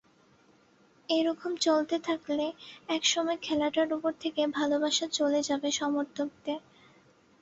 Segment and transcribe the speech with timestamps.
[1.09, 2.45] এ রকম চলতে থাকলে
[2.89, 6.59] একসময় খেলাটার ওপর থেকে ভালোবাসা চলে যাবে সমর্থকদের।